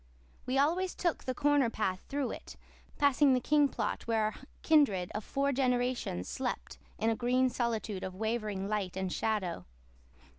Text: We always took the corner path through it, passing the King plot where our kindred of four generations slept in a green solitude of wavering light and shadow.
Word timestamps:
We 0.47 0.57
always 0.57 0.95
took 0.95 1.25
the 1.25 1.35
corner 1.35 1.69
path 1.69 1.99
through 2.09 2.31
it, 2.31 2.57
passing 2.97 3.35
the 3.35 3.39
King 3.39 3.69
plot 3.69 4.07
where 4.07 4.23
our 4.23 4.33
kindred 4.63 5.11
of 5.13 5.23
four 5.23 5.51
generations 5.51 6.27
slept 6.27 6.79
in 6.97 7.11
a 7.11 7.15
green 7.15 7.51
solitude 7.51 8.03
of 8.03 8.15
wavering 8.15 8.67
light 8.67 8.97
and 8.97 9.13
shadow. 9.13 9.67